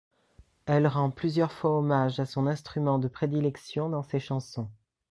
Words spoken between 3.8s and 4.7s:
dans ses chansons.